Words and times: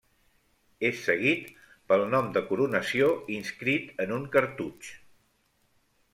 És 0.87 1.01
seguit 1.09 1.43
pel 1.93 2.05
nom 2.13 2.31
de 2.39 2.43
coronació 2.47 3.11
inscrit 3.37 3.93
en 4.07 4.17
un 4.19 4.27
cartutx. 4.39 4.91